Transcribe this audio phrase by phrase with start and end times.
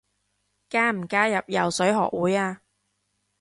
[0.67, 2.63] 加唔加入游水學會啊？